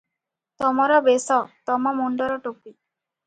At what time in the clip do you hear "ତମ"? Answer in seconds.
1.71-1.93